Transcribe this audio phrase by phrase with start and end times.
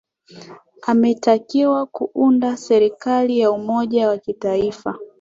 [0.81, 4.99] ametakiwa kuunda serikali ya umoja wa kitaifa